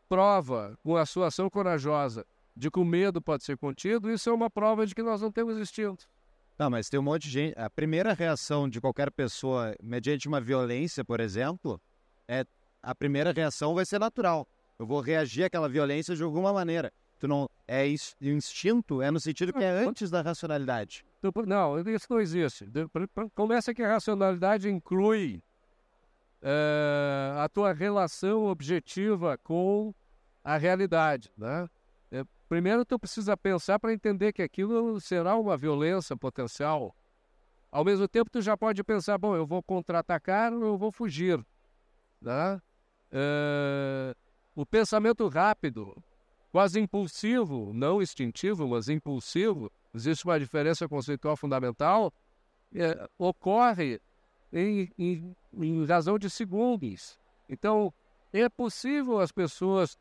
[0.09, 2.25] prova com a sua ação corajosa
[2.57, 5.31] de que o medo pode ser contido, isso é uma prova de que nós não
[5.31, 6.09] temos instinto.
[6.57, 7.53] Não, mas tem um monte de gente.
[7.57, 11.79] A primeira reação de qualquer pessoa, mediante uma violência, por exemplo,
[12.27, 12.43] é
[12.81, 14.47] a primeira reação vai ser natural.
[14.79, 16.91] Eu vou reagir àquela violência de alguma maneira.
[17.19, 21.05] Tu não é isso, instinto é no sentido que é antes da racionalidade.
[21.45, 22.67] Não, isso não existe.
[23.35, 25.41] Começa que a racionalidade inclui
[26.41, 29.93] é, a tua relação objetiva com
[30.43, 31.67] a realidade, né?
[32.47, 36.95] Primeiro tu precisa pensar para entender que aquilo será uma violência potencial.
[37.69, 41.43] Ao mesmo tempo tu já pode pensar, bom, eu vou contra-atacar ou eu vou fugir,
[42.21, 42.61] né?
[43.11, 44.15] É,
[44.55, 45.95] o pensamento rápido,
[46.51, 52.13] quase impulsivo, não instintivo, mas impulsivo, existe uma diferença conceitual fundamental,
[52.73, 54.01] é, ocorre
[54.51, 57.19] em, em, em, razão de segundos.
[57.49, 57.93] Então,
[58.33, 59.97] é possível as pessoas,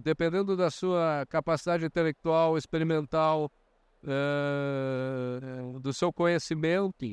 [0.00, 3.50] dependendo da sua capacidade intelectual, experimental,
[4.02, 7.06] é, do seu conhecimento,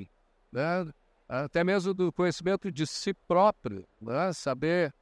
[0.51, 0.91] né?
[1.27, 4.33] até mesmo do conhecimento de si próprio, né?
[4.33, 4.93] saber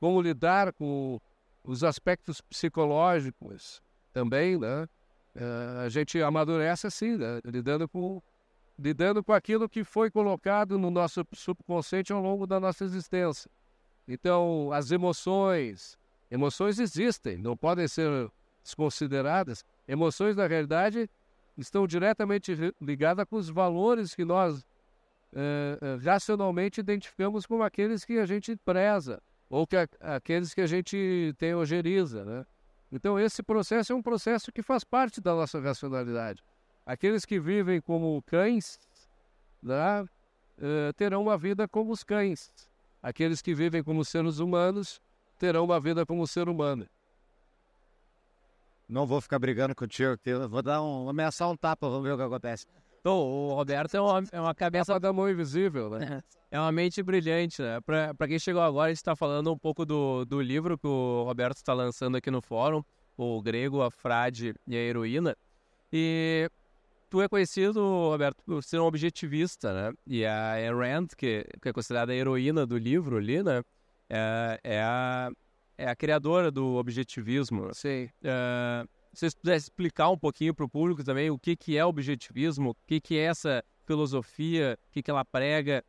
[0.00, 1.20] como lidar com
[1.62, 3.82] os aspectos psicológicos
[4.12, 4.88] também, né?
[5.34, 7.40] Uh, a gente amadurece assim, né?
[7.44, 8.22] lidando com
[8.78, 13.50] lidando com aquilo que foi colocado no nosso subconsciente ao longo da nossa existência.
[14.08, 15.98] Então, as emoções,
[16.30, 18.30] emoções existem, não podem ser
[18.62, 19.64] desconsideradas.
[19.86, 21.08] Emoções, na realidade,
[21.56, 24.60] estão diretamente ligadas com os valores que nós
[25.32, 30.66] uh, racionalmente identificamos como aqueles que a gente preza ou que a, aqueles que a
[30.66, 32.46] gente tem ojeriza, né?
[32.90, 36.42] Então esse processo é um processo que faz parte da nossa racionalidade.
[36.84, 38.78] Aqueles que vivem como cães,
[39.62, 42.52] né, uh, terão uma vida como os cães.
[43.06, 45.00] Aqueles que vivem como seres humanos
[45.38, 46.88] terão uma vida como ser humano.
[48.88, 52.16] Não vou ficar brigando contigo, vou dar um, vou ameaçar um tapa, vamos ver o
[52.16, 52.66] que acontece.
[52.98, 56.20] Então, o Roberto é uma, é uma cabeça da mão invisível, né?
[56.50, 57.80] É uma mente brilhante, né?
[57.80, 61.22] Para quem chegou agora, a gente está falando um pouco do, do livro que o
[61.24, 62.82] Roberto está lançando aqui no fórum,
[63.16, 65.36] o Grego, a Frade e a Heroína.
[65.92, 66.48] E
[67.08, 69.96] tu é conhecido, Roberto, por ser um objetivista, né?
[70.06, 73.62] E a Rand, que, que é considerada a heroína do livro ali, né?
[74.08, 75.30] É, é, a,
[75.76, 77.72] é a criadora do objetivismo.
[77.74, 78.08] Sim.
[78.22, 81.84] É, se você pudesse explicar um pouquinho para o público também o que, que é
[81.84, 85.84] objetivismo, o que, que é essa filosofia, o que, que ela prega,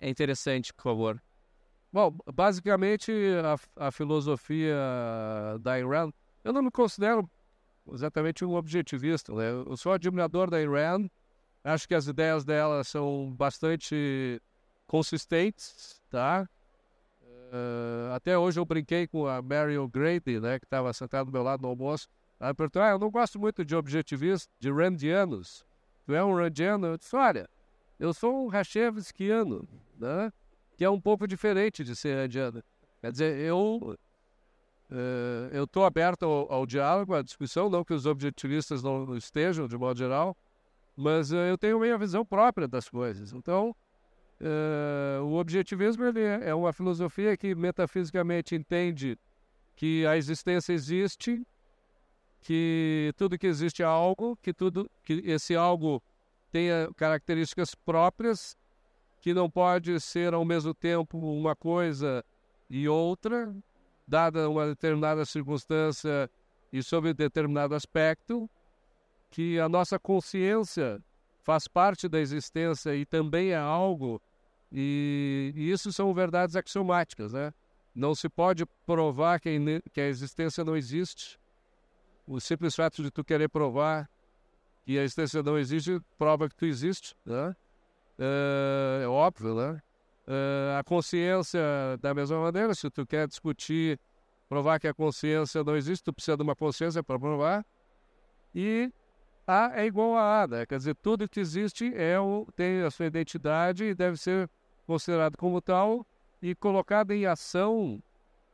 [0.00, 1.22] é interessante, por favor.
[1.92, 3.12] Bom, basicamente
[3.76, 4.74] a, a filosofia
[5.60, 6.10] da Iran,
[6.42, 7.30] eu não me considero
[7.90, 9.50] exatamente um objetivista, né?
[9.50, 11.08] Eu sou admirador da Iran,
[11.64, 14.40] acho que as ideias dela são bastante
[14.86, 16.48] consistentes, tá?
[17.52, 21.42] Uh, até hoje eu brinquei com a Mary O'Grady, né, que estava sentada do meu
[21.42, 22.08] lado no almoço.
[22.40, 25.64] Ela perguntou, ah, eu não gosto muito de objetivistas, de randianos.
[26.06, 26.86] Tu é um randiano?
[26.86, 27.48] Eu disse, olha,
[28.00, 29.68] eu sou um Rachevskiano,
[29.98, 30.32] né?
[30.76, 32.62] que é um pouco diferente de ser randiano.
[33.00, 33.96] Quer dizer, eu
[35.52, 39.76] eu estou aberto ao, ao, diálogo, à discussão, não que os objetivistas não estejam, de
[39.76, 40.36] modo geral,
[40.96, 43.32] mas uh, eu tenho minha visão própria das coisas.
[43.32, 43.74] Então,
[44.40, 49.18] uh, o objetivismo é, é uma filosofia que metafisicamente entende
[49.74, 51.42] que a existência existe,
[52.40, 56.02] que tudo que existe é algo, que tudo que esse algo
[56.50, 58.56] tenha características próprias,
[59.20, 62.24] que não pode ser ao mesmo tempo uma coisa
[62.68, 63.54] e outra,
[64.12, 66.28] dada uma determinada circunstância
[66.70, 68.48] e sob determinado aspecto,
[69.30, 71.00] que a nossa consciência
[71.42, 74.20] faz parte da existência e também é algo,
[74.70, 77.54] e, e isso são verdades axiomáticas, né?
[77.94, 79.58] Não se pode provar que,
[79.94, 81.40] que a existência não existe.
[82.26, 84.10] O simples fato de tu querer provar
[84.84, 87.56] que a existência não existe prova que tu existe, né?
[88.18, 89.82] É, é óbvio, né?
[90.26, 91.60] É, a consciência,
[92.00, 93.98] da mesma maneira, se tu quer discutir,
[94.48, 97.64] provar que a consciência não existe, tu precisa de uma consciência para provar.
[98.54, 98.92] E
[99.46, 100.66] A é igual a A, né?
[100.66, 104.48] Quer dizer, tudo que existe é o, tem a sua identidade e deve ser
[104.86, 106.06] considerado como tal
[106.40, 108.02] e colocado em ação,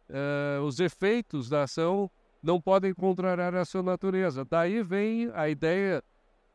[0.09, 2.11] uh, os efeitos da ação
[2.43, 4.45] não podem contrariar a sua natureza.
[4.45, 6.03] Daí vem a ideia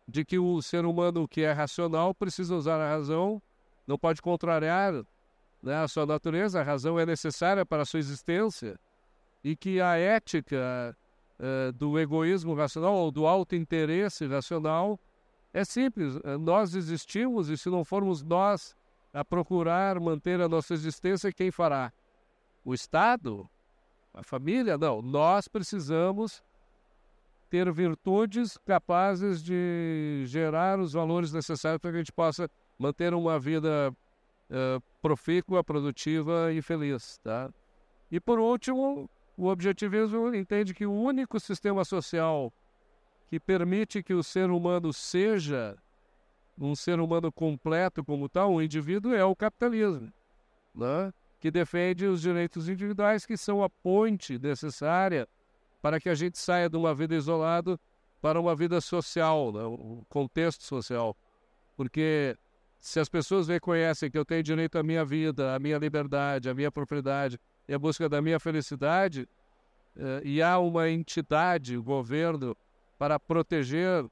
[0.08, 3.42] de que o ser humano que é racional precisa usar a razão,
[3.88, 4.94] não pode contrariar
[5.62, 8.80] né, a sua natureza, a razão é necessária para a sua existência,
[9.44, 10.96] e que a ética
[11.40, 15.00] uh, do egoísmo racional ou do auto-interesse racional
[15.54, 16.16] é simples.
[16.40, 18.76] Nós existimos e se não formos nós
[19.14, 21.94] a procurar manter a nossa existência, quem fará?
[22.66, 23.48] O Estado?
[24.14, 24.78] A família?
[24.78, 25.02] Não.
[25.02, 26.44] Nós precisamos
[27.50, 33.40] ter virtudes capazes de gerar os valores necessários para que a gente possa manter uma
[33.40, 33.94] vida
[34.50, 37.20] uh, profícua, produtiva e feliz.
[37.24, 37.50] Tá?
[38.12, 42.54] E por último, o objetivismo entende que o único sistema social
[43.28, 45.76] que permite que o ser humano seja
[46.58, 50.14] um ser humano completo como tal, um indivíduo, é o capitalismo,
[50.76, 51.12] né?
[51.40, 55.28] que defende os direitos individuais, que são a ponte necessária
[55.82, 57.80] para que a gente saia de uma vida isolada
[58.22, 59.64] para uma vida social, né?
[59.64, 61.18] um contexto social.
[61.76, 62.38] Porque
[62.84, 66.54] se as pessoas reconhecem que eu tenho direito à minha vida, à minha liberdade, à
[66.54, 69.26] minha propriedade e à busca da minha felicidade,
[69.96, 72.58] eh, e há uma entidade, o governo,
[73.00, 74.06] para proteger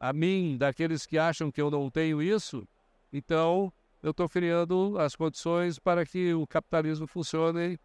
[0.00, 2.66] a mim daqueles que acham que eu não tenho isso,
[3.12, 3.70] então
[4.02, 7.78] eu estou criando as condições para que o capitalismo funcione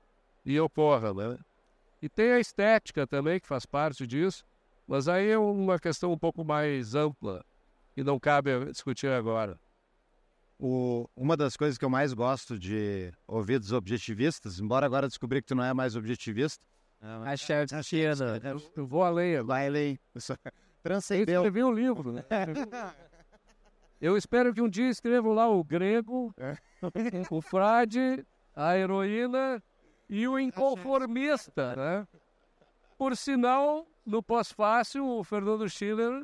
[0.45, 1.13] e ocorra.
[1.13, 1.37] Né?
[2.01, 4.45] E tem a estética também, que faz parte disso,
[4.87, 7.43] mas aí é uma questão um pouco mais ampla
[7.97, 9.59] e não cabe discutir agora.
[10.57, 15.41] O, uma das coisas que eu mais gosto de ouvir dos objetivistas, embora agora descobri
[15.41, 16.63] que tu não é mais objetivista.
[17.25, 18.13] Acho que é,
[18.75, 19.41] eu vou além.
[19.43, 19.99] Vai além.
[20.85, 21.41] transcendeu.
[21.41, 22.23] Escrevi um livro, né?
[23.99, 26.57] Eu espero que um dia escrevam lá o grego, é.
[27.31, 28.23] o frade,
[28.55, 29.63] a heroína
[30.07, 32.07] e o inconformista, né?
[32.97, 36.23] Por sinal, no pós-fácil, o Fernando Schiller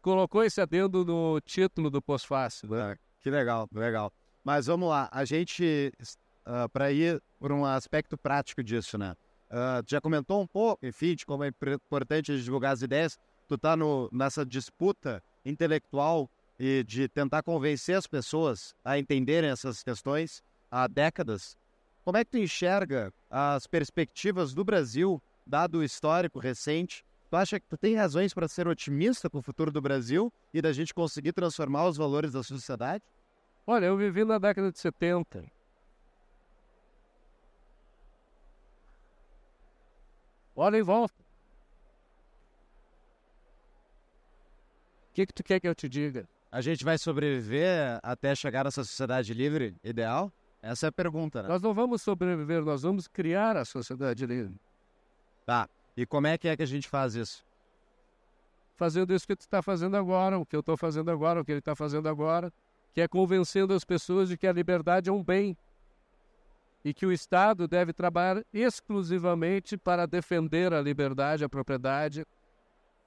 [0.00, 2.96] colocou esse adendo no título do pós-fácil, né?
[3.22, 4.12] Que legal, legal.
[4.44, 6.06] Mas vamos lá, a gente, uh,
[6.44, 9.14] ah, para ir por um aspecto prático disso, né?
[9.48, 13.76] Uh, já comentou um pouco, enfim, de como é importante divulgar as ideias, tu tá
[13.76, 20.88] no, nessa disputa intelectual e de tentar convencer as pessoas a entenderem essas questões há
[20.88, 21.56] décadas,
[22.04, 27.04] como é que tu enxerga as perspectivas do Brasil, dado o histórico recente?
[27.32, 30.60] Tu acha que tu tem razões para ser otimista com o futuro do Brasil e
[30.60, 33.02] da gente conseguir transformar os valores da sociedade?
[33.66, 35.42] Olha, eu vivi na década de 70.
[40.54, 41.14] Olha em volta.
[45.08, 46.28] O que, que tu quer que eu te diga?
[46.50, 50.30] A gente vai sobreviver até chegar nessa sociedade livre ideal?
[50.60, 51.48] Essa é a pergunta, né?
[51.48, 54.54] Nós não vamos sobreviver, nós vamos criar a sociedade livre.
[55.46, 55.66] Tá.
[55.96, 57.44] E como é que é que a gente faz isso?
[58.76, 61.52] Fazendo isso que tu está fazendo agora, o que eu estou fazendo agora, o que
[61.52, 62.52] ele está fazendo agora,
[62.94, 65.56] que é convencendo as pessoas de que a liberdade é um bem
[66.84, 72.24] e que o Estado deve trabalhar exclusivamente para defender a liberdade, a propriedade,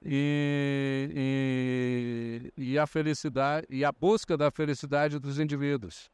[0.04, 1.10] e,
[2.56, 6.10] e, e a felicidade e a busca da felicidade dos indivíduos.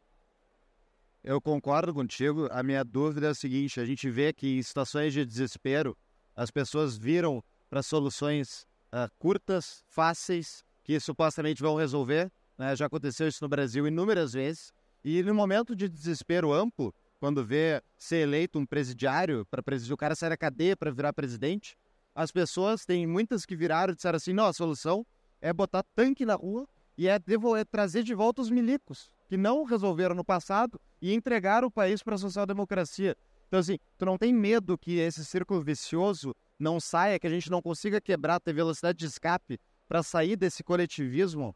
[1.23, 2.49] Eu concordo contigo.
[2.51, 5.97] A minha dúvida é a seguinte: a gente vê que em situações de desespero
[6.37, 12.31] as pessoas viram para soluções uh, curtas, fáceis, que supostamente vão resolver.
[12.59, 12.75] Né?
[12.77, 14.73] Já aconteceu isso no Brasil inúmeras vezes.
[15.05, 19.97] E no momento de desespero amplo, quando vê ser eleito um presidiário para presidir, o
[19.97, 21.77] cara sair da cadeia para virar presidente,
[22.15, 25.07] as pessoas, tem muitas que viraram e disseram assim: não, a solução
[25.41, 29.65] é botar tanque na rua e é, devolver, trazer de volta os milicos, que não
[29.65, 33.17] resolveram no passado e entregar o país para a social-democracia.
[33.53, 37.51] Então, assim, tu não tem medo que esse círculo vicioso não saia, que a gente
[37.51, 41.55] não consiga quebrar, ter velocidade de escape para sair desse coletivismo?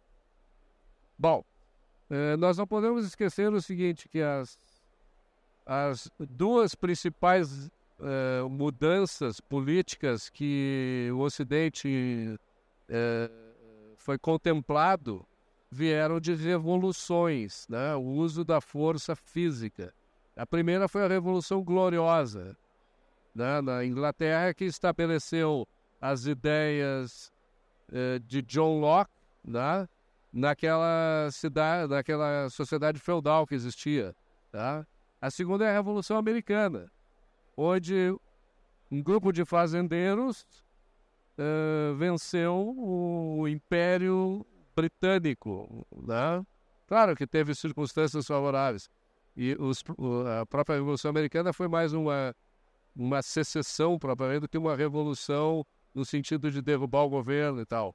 [1.18, 1.42] Bom,
[2.10, 4.58] eh, nós não podemos esquecer o seguinte, que as,
[5.64, 12.38] as duas principais eh, mudanças políticas que o Ocidente
[12.90, 13.30] eh,
[13.96, 15.26] foi contemplado
[15.70, 17.94] vieram de revoluções, né?
[17.94, 19.94] o uso da força física.
[20.36, 22.54] A primeira foi a Revolução Gloriosa,
[23.34, 23.62] né?
[23.62, 25.66] na Inglaterra, que estabeleceu
[25.98, 27.32] as ideias
[27.90, 29.10] eh, de John Locke
[29.42, 29.88] né?
[30.30, 34.14] naquela cidade, naquela sociedade feudal que existia.
[34.52, 34.86] Tá?
[35.20, 36.92] A segunda é a Revolução Americana,
[37.56, 38.14] onde
[38.90, 40.46] um grupo de fazendeiros
[41.38, 45.86] uh, venceu o Império Britânico.
[46.06, 46.44] Né?
[46.86, 48.90] Claro que teve circunstâncias favoráveis.
[49.36, 49.84] E os,
[50.40, 52.34] a própria Revolução Americana foi mais uma,
[52.94, 55.64] uma secessão, propriamente, do que uma revolução
[55.94, 57.94] no sentido de derrubar o governo e tal.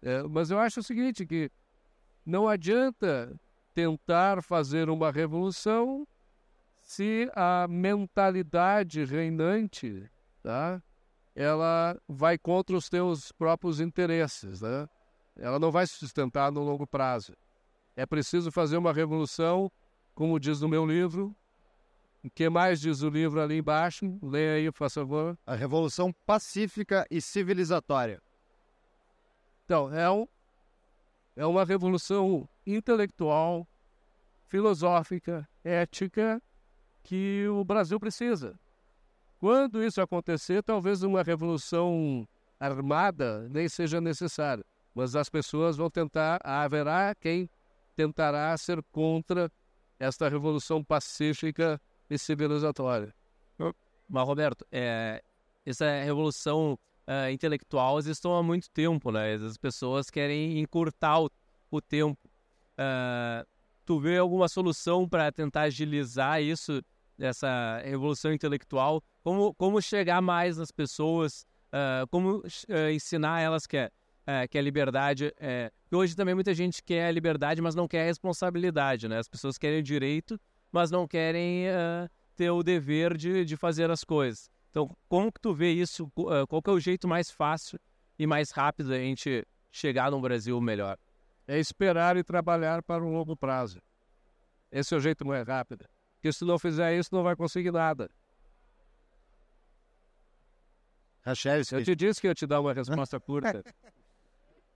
[0.00, 1.50] É, mas eu acho o seguinte, que
[2.26, 3.34] não adianta
[3.72, 6.06] tentar fazer uma revolução
[6.80, 10.10] se a mentalidade reinante,
[10.42, 10.82] tá?
[11.34, 14.88] ela vai contra os teus próprios interesses, né?
[15.36, 17.34] Ela não vai se sustentar no longo prazo.
[17.96, 19.70] É preciso fazer uma revolução,
[20.14, 21.34] como diz no meu livro.
[22.24, 24.18] O que mais diz o livro ali embaixo?
[24.22, 25.36] Leia aí, por favor.
[25.44, 28.22] A revolução pacífica e civilizatória.
[29.64, 30.28] Então, é, um,
[31.34, 33.66] é uma revolução intelectual,
[34.46, 36.40] filosófica, ética
[37.02, 38.58] que o Brasil precisa.
[39.38, 42.28] Quando isso acontecer, talvez uma revolução
[42.60, 47.50] armada nem seja necessária, mas as pessoas vão tentar, haverá quem
[47.96, 49.50] tentará ser contra
[50.02, 51.80] esta revolução pacífica
[52.10, 53.14] e civilizatória.
[54.08, 55.22] Mas, Roberto, é,
[55.64, 59.34] essa revolução uh, intelectual existe há muito tempo, né?
[59.34, 61.30] As pessoas querem encurtar o,
[61.70, 62.18] o tempo.
[62.74, 63.46] Uh,
[63.84, 66.82] tu vê alguma solução para tentar agilizar isso,
[67.18, 69.02] essa revolução intelectual?
[69.22, 71.46] Como, como chegar mais nas pessoas?
[71.68, 72.42] Uh, como
[72.92, 73.90] ensinar elas que,
[74.26, 75.70] é, uh, que a liberdade é...
[75.90, 79.18] Hoje também muita gente quer a liberdade, mas não quer a responsabilidade, né?
[79.18, 81.66] As pessoas querem direito, mas não querem
[82.34, 84.50] ter o dever de, de fazer as coisas.
[84.70, 86.10] Então, como que tu vê isso?
[86.48, 87.78] Qual que é o jeito mais fácil
[88.18, 90.96] e mais rápido da gente chegar num Brasil melhor?
[91.46, 93.82] É esperar e trabalhar para um longo prazo.
[94.70, 95.84] Esse é o jeito mais rápido.
[96.14, 98.08] Porque se não fizer isso, não vai conseguir nada.
[101.24, 101.74] Rachevski.
[101.74, 103.62] Eu te disse que eu te dar uma resposta curta.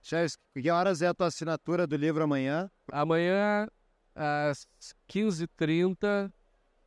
[0.01, 2.69] Rachevski, que horas é a tua assinatura do livro amanhã?
[2.91, 3.67] Amanhã,
[4.15, 4.67] às
[5.09, 6.31] 15h30,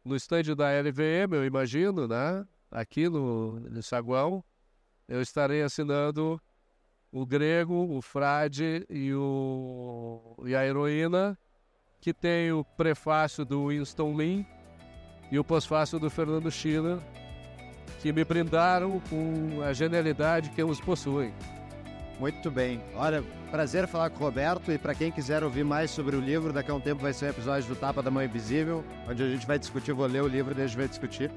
[0.04, 2.46] no estande da LVM, eu imagino, né?
[2.70, 4.42] Aqui no, no Saguão,
[5.08, 6.40] eu estarei assinando
[7.12, 11.36] o grego, o frade e, o, e a heroína,
[12.00, 14.46] que tem o prefácio do Winston Lin
[15.30, 16.98] e o pós-fácio do Fernando Schiller,
[18.00, 21.34] que me brindaram com a genialidade que os possuem.
[22.20, 22.82] Muito bem.
[22.94, 26.52] Olha, prazer falar com o Roberto e para quem quiser ouvir mais sobre o livro,
[26.52, 29.26] daqui a um tempo vai ser um episódio do Tapa da Mão Invisível, onde a
[29.26, 31.30] gente vai discutir, vou ler o livro e a gente vai discutir.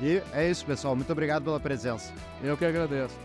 [0.00, 0.96] E é isso, pessoal.
[0.96, 2.12] Muito obrigado pela presença.
[2.42, 3.16] Eu que agradeço.